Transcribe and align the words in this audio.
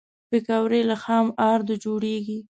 پکورې 0.29 0.81
له 0.89 0.95
خام 1.03 1.27
آردو 1.51 1.73
جوړېږي 1.83 2.39